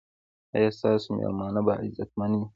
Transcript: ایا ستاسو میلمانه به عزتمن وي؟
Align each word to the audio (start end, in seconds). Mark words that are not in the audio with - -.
ایا 0.55 0.69
ستاسو 0.77 1.09
میلمانه 1.19 1.61
به 1.65 1.73
عزتمن 1.83 2.31
وي؟ 2.35 2.45